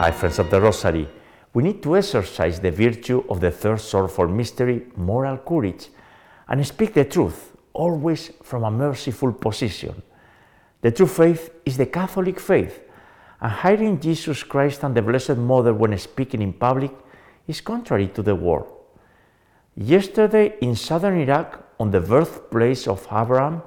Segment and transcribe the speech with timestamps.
[0.00, 1.06] Hi, friends of the Rosary.
[1.52, 5.88] We need to exercise the virtue of the third sorrowful mystery, moral courage,
[6.48, 10.02] and speak the truth, always from a merciful position.
[10.80, 12.80] The true faith is the Catholic faith,
[13.42, 16.92] and hiding Jesus Christ and the Blessed Mother when speaking in public
[17.46, 18.64] is contrary to the word.
[19.76, 23.60] Yesterday in southern Iraq, on the birthplace of Abraham,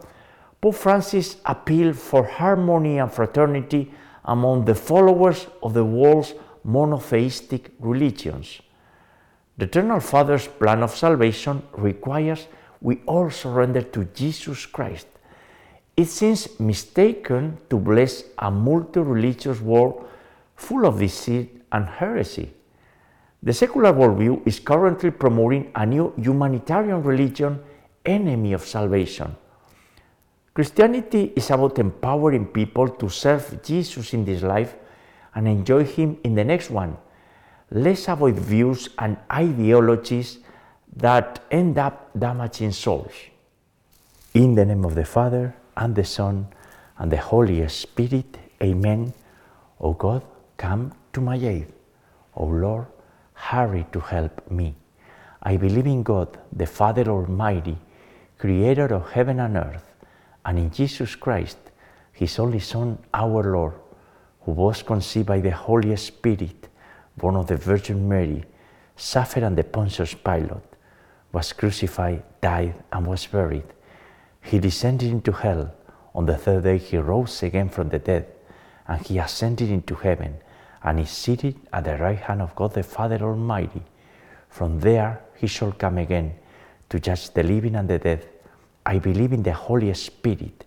[0.59, 3.91] Pope Francis appealed for harmony and fraternity
[4.25, 8.61] among the followers of the world's monotheistic religions.
[9.57, 12.47] The Eternal Father's plan of salvation requires
[12.81, 15.07] we all surrender to Jesus Christ.
[15.95, 20.07] It seems mistaken to bless a multi religious world
[20.55, 22.51] full of deceit and heresy.
[23.43, 27.61] The secular worldview is currently promoting a new humanitarian religion,
[28.05, 29.35] enemy of salvation.
[30.53, 34.75] Christianity is about empowering people to serve Jesus in this life
[35.33, 36.95] and enjoy Him in the next one.
[37.71, 40.37] Let's avoid views and ideologies
[40.95, 43.13] that end up damaging souls.
[44.35, 46.47] In the name of the Father, and the Son,
[46.97, 49.13] and the Holy Spirit, Amen.
[49.79, 50.23] O God,
[50.55, 51.67] come to my aid.
[52.35, 52.85] O Lord,
[53.33, 54.75] hurry to help me.
[55.41, 57.77] I believe in God, the Father Almighty,
[58.37, 59.83] creator of heaven and earth,
[60.45, 61.57] and in Jesus Christ,
[62.11, 63.73] his only Son, our Lord,
[64.41, 66.67] who was conceived by the Holy Spirit,
[67.17, 68.43] born of the Virgin Mary,
[68.95, 70.63] suffered under Pontius Pilate,
[71.31, 73.65] was crucified, died, and was buried.
[74.41, 75.73] He descended into hell.
[76.13, 78.27] On the third day, he rose again from the dead,
[78.87, 80.35] and he ascended into heaven,
[80.83, 83.81] and is seated at the right hand of God the Father Almighty.
[84.49, 86.35] From there, he shall come again
[86.89, 88.27] to judge the living and the dead.
[88.85, 90.65] I believe in the Holy Spirit,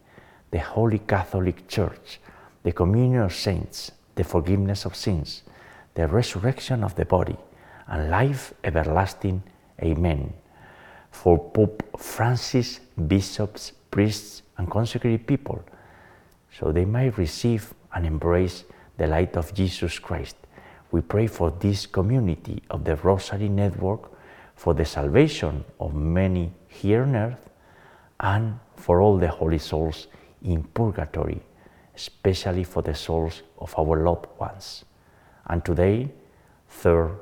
[0.50, 2.21] the Holy Catholic Church,
[2.62, 5.43] the communion of saints, the forgiveness of sins,
[5.94, 7.37] the resurrection of the body,
[7.88, 9.43] and life everlasting.
[9.82, 10.32] Amen.
[11.10, 15.62] For Pope Francis, bishops, priests, and consecrated people,
[16.59, 18.65] so they might receive and embrace
[18.97, 20.37] the light of Jesus Christ.
[20.91, 24.10] We pray for this community of the Rosary Network,
[24.55, 27.46] for the salvation of many here on earth,
[28.21, 30.09] and for all the holy souls
[30.43, 31.41] in purgatory,
[31.94, 34.84] especially for the souls of our loved ones.
[35.47, 36.10] And today,
[36.69, 37.19] third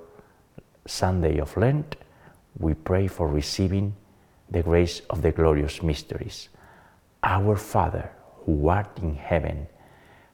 [0.87, 1.97] Sunday of Lent,
[2.59, 3.95] we pray for receiving
[4.51, 6.49] the grace of the glorious mysteries.
[7.23, 8.11] Our Father,
[8.45, 9.67] who art in heaven,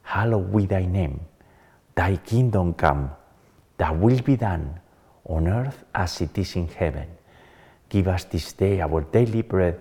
[0.03, 1.21] hallowed be thy name.
[1.95, 3.11] Thy kingdom come,
[3.77, 4.81] thy will be done
[5.25, 7.07] on earth as it is in heaven.
[7.89, 9.81] Give us this day our daily bread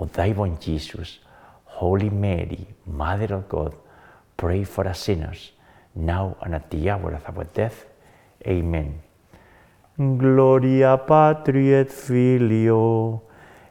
[0.00, 1.18] O Divine Jesus,
[1.64, 3.74] Holy Mary, Mother of God,
[4.34, 5.52] pray for us sinners,
[5.94, 7.84] now and at the hour of our death.
[8.46, 9.02] Amen.
[9.98, 13.20] Gloria Patri et Filio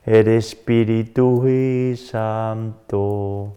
[0.05, 3.55] et Spiritui Sancto,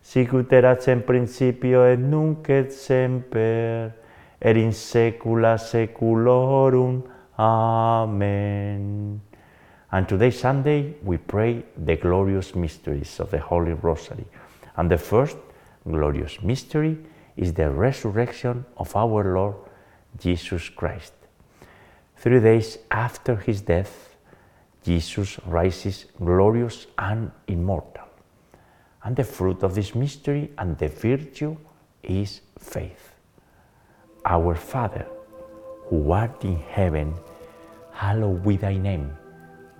[0.00, 3.90] sicut erat in principio et nunc et semper,
[4.40, 7.02] et in saecula saeculorum.
[7.36, 9.23] Amen.
[9.94, 14.24] And today, Sunday, we pray the glorious mysteries of the Holy Rosary.
[14.76, 15.36] And the first
[15.88, 16.98] glorious mystery
[17.36, 19.54] is the resurrection of our Lord
[20.18, 21.12] Jesus Christ.
[22.16, 24.16] Three days after his death,
[24.82, 28.08] Jesus rises glorious and immortal.
[29.04, 31.56] And the fruit of this mystery and the virtue
[32.02, 33.12] is faith.
[34.24, 35.06] Our Father,
[35.86, 37.14] who art in heaven,
[37.92, 39.16] hallowed be thy name.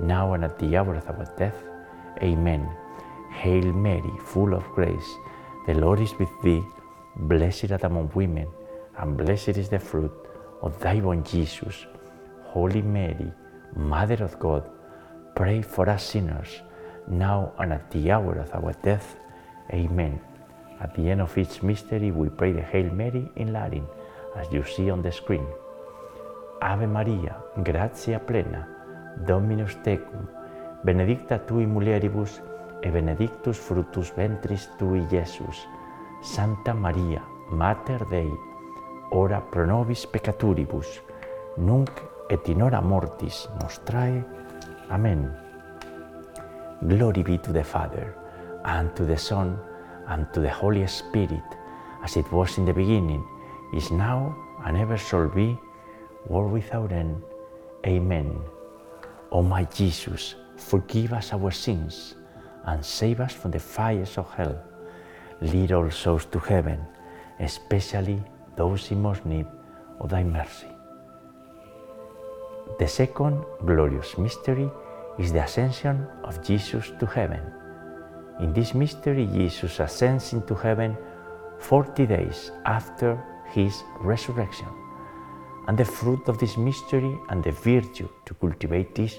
[0.00, 1.56] now and at the hour of our death.
[2.22, 2.68] Amen.
[3.32, 5.10] Hail Mary, full of grace,
[5.66, 6.62] the Lord is with thee.
[7.16, 8.48] Blessed art among women,
[8.98, 10.12] and blessed is the fruit
[10.62, 11.86] of thy womb, Jesus.
[12.44, 13.32] Holy Mary,
[13.76, 14.68] Mother of God,
[15.34, 16.62] pray for us sinners,
[17.08, 19.16] now and at the hour of our death.
[19.72, 20.20] Amen.
[20.80, 23.86] At the end of each mystery, we pray the Hail Mary in Latin,
[24.36, 25.46] as you see on the screen.
[26.62, 28.66] Ave Maria, gratia plena,
[29.16, 30.26] Dominus tecum,
[30.82, 32.42] benedicta tui mulieribus,
[32.82, 35.66] et benedictus fructus ventris tui, Iesus.
[36.22, 38.30] Santa Maria, Mater Dei,
[39.10, 41.02] ora pro nobis peccaturibus,
[41.56, 41.90] nunc
[42.28, 44.24] et in hora mortis nostrae.
[44.90, 45.30] Amen.
[46.88, 48.14] Glory be to the Father,
[48.64, 49.58] and to the Son,
[50.08, 51.44] and to the Holy Spirit,
[52.02, 53.22] as it was in the beginning,
[53.74, 54.34] is now,
[54.64, 55.58] and ever shall be,
[56.26, 57.22] world without end.
[57.86, 58.40] Amen.
[59.34, 62.14] O my Jesus, forgive us our sins
[62.66, 64.56] and save us from the fires of hell.
[65.40, 66.78] Lead all souls to heaven,
[67.40, 68.22] especially
[68.54, 69.46] those in most need
[69.98, 70.68] of thy mercy.
[72.78, 74.70] The second glorious mystery
[75.18, 77.42] is the ascension of Jesus to heaven.
[78.38, 80.96] In this mystery, Jesus ascends into heaven
[81.58, 83.20] 40 days after
[83.50, 84.68] his resurrection.
[85.66, 89.18] And the fruit of this mystery and the virtue to cultivate this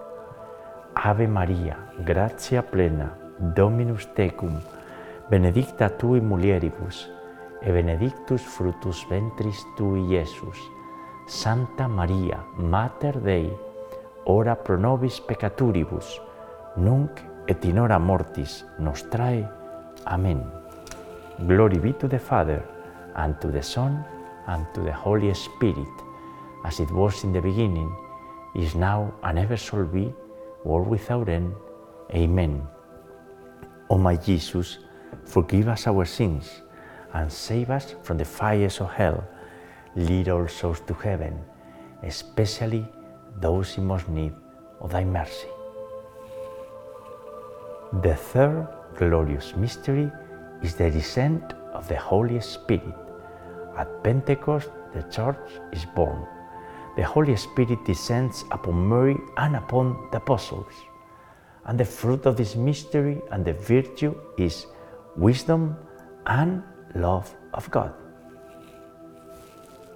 [0.95, 4.59] Ave Maria, gratia plena, Dominus tecum,
[5.29, 7.09] benedicta tu in mulieribus,
[7.61, 10.57] et benedictus fructus ventris tui, Iesus.
[11.27, 13.49] Santa Maria, Mater Dei,
[14.25, 16.19] ora pro nobis peccaturibus,
[16.75, 19.47] nunc et in hora mortis nostrae.
[20.05, 20.43] Amen.
[21.47, 22.61] Glory be to the Father,
[23.15, 24.03] and to the Son,
[24.47, 25.95] and to the Holy Spirit,
[26.65, 27.89] as it was in the beginning,
[28.55, 30.13] is now, and ever shall be,
[30.63, 31.53] world without end.
[32.13, 32.61] Amen.
[33.89, 34.79] O my Jesus,
[35.25, 36.61] forgive us our sins,
[37.13, 39.23] and save us from the fires of hell.
[39.95, 41.39] Lead all souls to heaven,
[42.03, 42.85] especially
[43.39, 44.33] those in most need
[44.79, 45.47] of thy mercy.
[48.01, 50.09] The third glorious mystery
[50.61, 52.95] is the descent of the Holy Spirit.
[53.77, 56.25] At Pentecost, the Church is born.
[57.01, 60.71] The Holy Spirit descends upon Mary and upon the apostles.
[61.65, 64.67] And the fruit of this mystery and the virtue is
[65.17, 65.75] wisdom
[66.27, 66.61] and
[66.93, 67.91] love of God.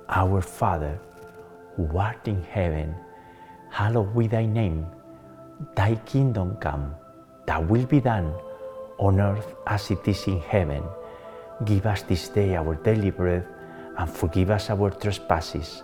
[0.10, 0.98] Our Father,
[1.76, 2.96] who art in heaven,
[3.70, 4.88] hallowed be thy name.
[5.76, 6.96] Thy kingdom come,
[7.46, 8.34] thy will be done,
[8.98, 10.82] on earth as it is in heaven.
[11.66, 13.46] Give us this day our daily bread,
[13.96, 15.84] and forgive us our trespasses,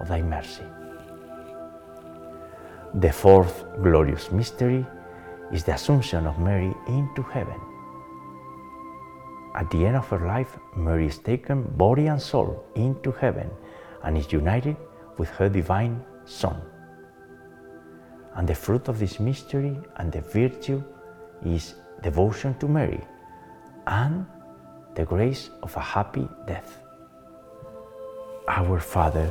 [0.00, 0.64] of thy mercy.
[2.94, 4.86] The fourth glorious mystery
[5.52, 7.60] is the Assumption of Mary into heaven.
[9.54, 13.50] At the end of her life, Mary is taken body and soul into heaven
[14.02, 14.76] and is united
[15.18, 16.60] with her divine Son.
[18.34, 20.82] And the fruit of this mystery and the virtue
[21.44, 23.00] is devotion to Mary,
[23.86, 24.26] and
[24.94, 26.78] the grace of a happy death.
[28.48, 29.30] Our Father,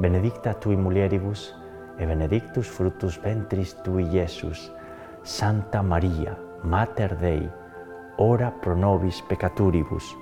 [0.00, 1.54] benedicta tui mulieribus,
[1.98, 4.70] et benedictus fructus ventris tui, Iesus.
[5.24, 7.50] Santa Maria, Mater Dei,
[8.18, 10.16] ora pro nobis peccaturibus,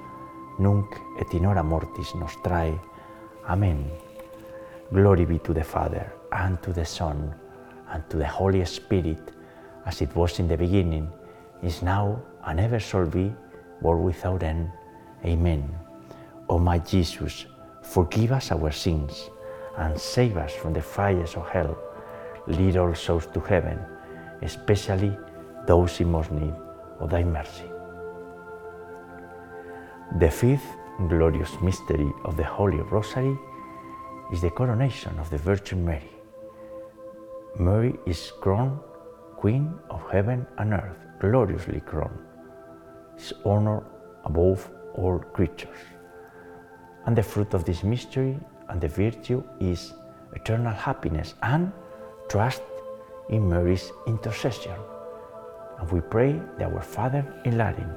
[0.59, 2.75] nunc et in hora mortis nostrae.
[3.49, 3.85] Amen.
[4.91, 7.33] Glory be to the Father, and to the Son,
[7.93, 9.31] and to the Holy Spirit,
[9.85, 11.09] as it was in the beginning,
[11.63, 13.33] is now, and ever shall be,
[13.81, 14.71] world without end.
[15.25, 15.73] Amen.
[16.49, 17.47] O my Jesus,
[17.83, 19.31] forgive us our sins,
[19.79, 21.77] and save us from the fires of hell.
[22.47, 23.79] Lead all souls to heaven,
[24.43, 25.17] especially
[25.67, 26.55] those in most need
[27.01, 27.71] of thy mercy.
[30.19, 30.67] The fifth
[31.09, 33.37] glorious mystery of the Holy Rosary
[34.33, 36.11] is the coronation of the Virgin Mary.
[37.59, 38.79] Mary is crowned
[39.37, 42.19] Queen of heaven and earth, gloriously crowned,
[43.19, 43.85] is honored
[44.25, 45.83] above all creatures.
[47.05, 49.95] And the fruit of this mystery and the virtue is
[50.33, 51.73] eternal happiness and
[52.29, 52.63] trust
[53.29, 54.75] in Mary's intercession.
[55.79, 57.91] And we pray that our Father in Latin,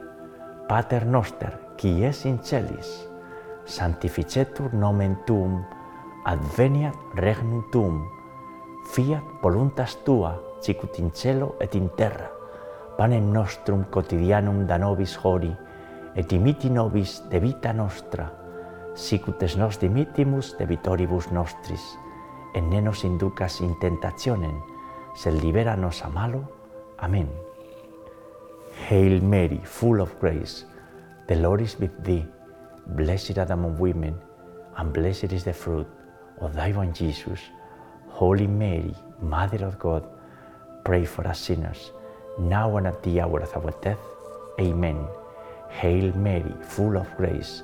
[0.68, 3.08] Pater Noster, qui es in celis,
[3.66, 5.66] sanctificetur nomen tuum,
[6.26, 8.04] adveniat regnum tuum,
[8.94, 12.30] fiat voluntas tua, sicut in cielo et in terra,
[12.98, 15.54] panem nostrum quotidianum da nobis hori,
[16.16, 18.28] et imiti nobis de vita nostra,
[18.96, 21.98] sicut es nos dimittimus de vitoribus nostris,
[22.54, 24.62] et ne nos inducas in tentationem,
[25.16, 26.44] sed libera nos a malo.
[27.00, 27.30] Amen.
[28.88, 30.66] Hail Mary, full of grace,
[31.28, 32.26] the Lord is with thee.
[32.96, 34.16] Blessed art among women,
[34.78, 35.88] and blessed is the fruit
[36.42, 37.40] of thy womb, Jesus.
[38.08, 40.08] Holy Mary, Mother of God,
[40.84, 41.92] pray for us sinners,
[42.40, 44.00] now and at the hour of our death.
[44.60, 45.06] Amen.
[45.70, 47.64] Hail Mary, full of grace,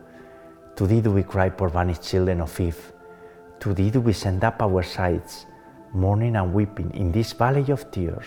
[0.81, 2.91] To thee do we cry, poor vanished children of Eve.
[3.59, 5.45] To thee do we send up our sighs,
[5.93, 8.25] mourning and weeping in this valley of tears.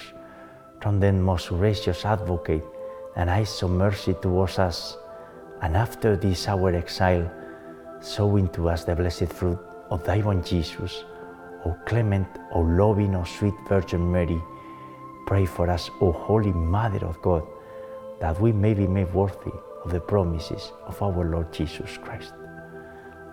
[0.81, 2.63] Turn then, most gracious advocate,
[3.17, 4.97] and eyes of mercy towards us,
[5.63, 7.29] and after this our exile,
[7.99, 9.59] sow into us the blessed fruit
[9.91, 11.03] of thy born Jesus.
[11.67, 14.41] O clement, O loving, O sweet Virgin Mary,
[15.27, 17.43] pray for us, O Holy Mother of God,
[18.21, 19.51] that we may be made worthy
[19.85, 22.33] of the promises of our Lord Jesus Christ.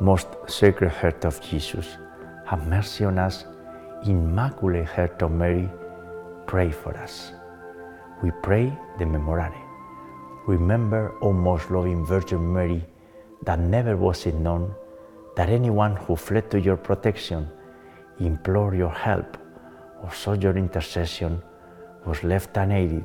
[0.00, 1.98] Most Sacred Heart of Jesus,
[2.46, 3.44] have mercy on us.
[4.04, 5.70] Immaculate Heart of Mary,
[6.46, 7.30] pray for us.
[8.20, 9.54] We pray the Memorare.
[10.48, 12.84] Remember, O most loving Virgin Mary,
[13.44, 14.74] that never was it known
[15.36, 17.48] that anyone who fled to your protection,
[18.18, 19.38] implored your help,
[20.02, 21.40] or sought your intercession
[22.04, 23.04] was left unaided.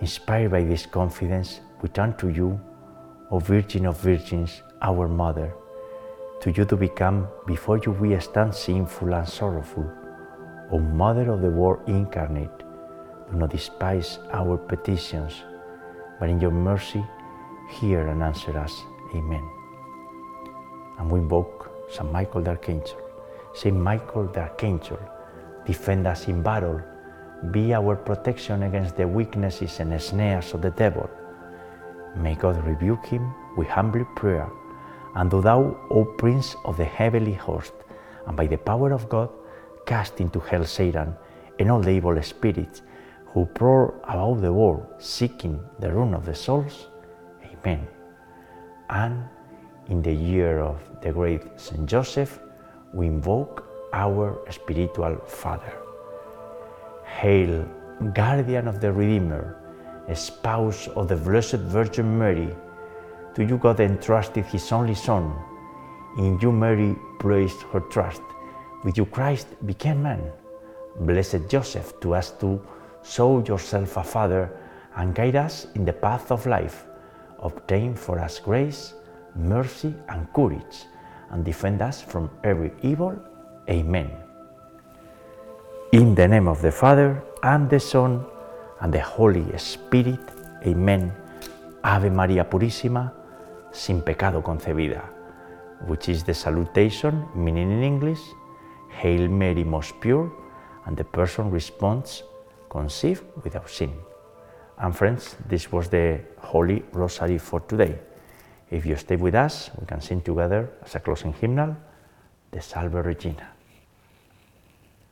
[0.00, 2.58] Inspired by this confidence, we turn to you,
[3.30, 5.54] O Virgin of Virgins, our Mother.
[6.40, 9.90] To you to become, before you we stand sinful and sorrowful.
[10.70, 12.58] O Mother of the Word incarnate,
[13.30, 15.42] do not despise our petitions,
[16.20, 17.04] but in your mercy
[17.70, 18.82] hear and answer us.
[19.14, 19.42] Amen.
[20.98, 23.00] And we invoke Saint Michael the Archangel.
[23.54, 24.98] Saint Michael the Archangel,
[25.64, 26.80] defend us in battle,
[27.50, 31.08] be our protection against the weaknesses and snares of the devil.
[32.14, 34.48] May God rebuke him with humble prayer.
[35.16, 37.72] And do thou, O Prince of the heavenly host,
[38.26, 39.30] and by the power of God,
[39.86, 41.16] cast into hell Satan
[41.58, 42.82] and all the evil spirits
[43.32, 46.88] who prowl about the world seeking the ruin of the souls.
[47.42, 47.86] Amen.
[48.90, 49.24] And
[49.88, 52.38] in the year of the great Saint Joseph,
[52.92, 55.72] we invoke our spiritual Father.
[57.06, 57.66] Hail,
[58.12, 59.56] guardian of the Redeemer,
[60.14, 62.54] spouse of the Blessed Virgin Mary,
[63.36, 65.32] to you God entrusted his only Son.
[66.18, 68.22] In you Mary placed her trust.
[68.82, 70.32] With you Christ became man.
[71.00, 72.60] Blessed Joseph, to us too,
[73.04, 74.50] show yourself a Father
[74.96, 76.86] and guide us in the path of life.
[77.38, 78.94] Obtain for us grace
[79.36, 80.86] mercy, and courage,
[81.30, 83.14] and defend us from every evil.
[83.68, 84.10] Amen.
[85.92, 88.24] In the name of the Father, and the Son,
[88.80, 90.20] and the Holy Spirit.
[90.66, 91.12] Amen.
[91.84, 93.12] Ave María Purísima,
[93.76, 95.04] sin pecado concebida,
[95.86, 98.20] which is the salutation, meaning in English,
[98.88, 100.32] Hail Mary, most pure,
[100.86, 102.22] and the person responds,
[102.70, 103.92] conceived without sin.
[104.78, 107.98] And friends, this was the Holy Rosary for today.
[108.70, 111.76] If you stay with us, we can sing together as a closing hymnal,
[112.50, 113.48] the Salve Regina.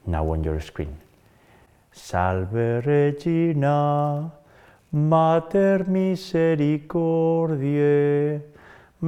[0.07, 0.97] Now on your screen.
[1.93, 4.33] Salve Regina,
[4.93, 8.54] Mater misericordiae,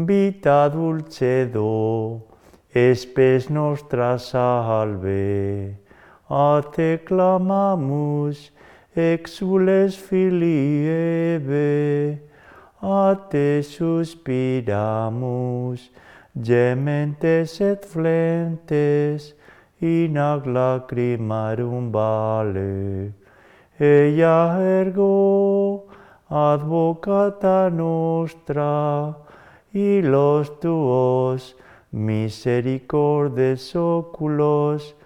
[0.05, 2.23] vita dulcedo,
[2.75, 5.77] espes nostra salve.
[6.29, 8.51] A te clamamus,
[8.95, 10.89] exules filii
[11.37, 12.21] Eve,
[12.83, 14.71] a te suspiramus,
[16.35, 19.35] gementes et flentes,
[19.81, 23.13] in ac lacrimarum vale.
[23.79, 25.85] Ella ergo,
[26.29, 29.15] advocata nostra,
[29.77, 31.55] y los tuos
[31.93, 34.97] misericordes oculos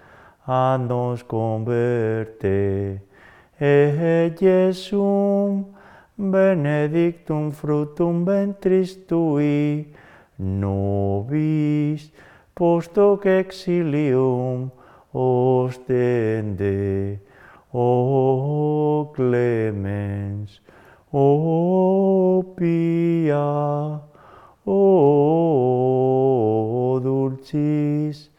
[0.47, 3.01] a nos converte.
[3.59, 5.65] E Jesum,
[6.17, 9.91] benedictum fructum ventris tui,
[10.39, 12.09] nobis
[12.55, 14.71] post hoc exilium
[15.13, 17.19] ostende,
[17.73, 20.61] o clemens,
[21.11, 24.10] o pia,
[24.65, 26.41] o
[27.03, 28.29] dulcis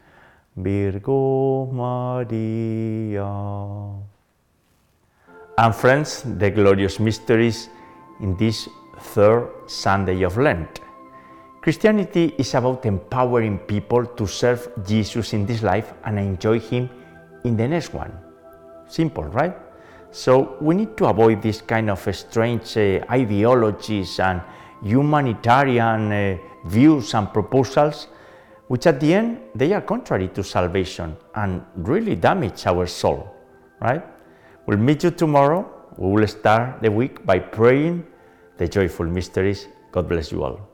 [0.55, 3.25] Virgo Maria.
[5.57, 7.69] And friends, the glorious mysteries
[8.21, 8.67] in this
[8.99, 10.79] third Sunday of Lent.
[11.61, 16.89] Christianity is about empowering people to serve Jesus in this life and enjoy Him
[17.43, 18.11] in the next one.
[18.87, 19.55] Simple, right?
[20.11, 24.41] So we need to avoid this kind of strange uh, ideologies and
[24.83, 28.07] humanitarian uh, views and proposals
[28.67, 33.35] which at the end they are contrary to salvation and really damage our soul,
[33.81, 34.03] right?
[34.65, 35.69] We'll meet you tomorrow.
[35.97, 38.05] We will start the week by praying
[38.57, 39.67] the joyful mysteries.
[39.91, 40.72] God bless you all.